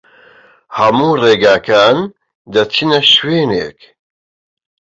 هەموو 0.77 1.11
ڕێگاکان 1.23 1.97
دەچنە 2.53 2.99
شوێنێک. 3.13 3.79